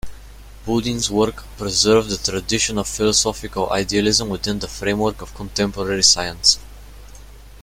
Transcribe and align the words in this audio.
Boodin's 0.65 1.11
work 1.11 1.43
preserved 1.59 2.09
the 2.09 2.17
tradition 2.17 2.79
of 2.79 2.87
philosophical 2.87 3.71
idealism 3.71 4.29
within 4.29 4.57
the 4.57 4.67
framework 4.67 5.21
of 5.21 5.35
contemporary 5.35 6.01
science. 6.01 6.57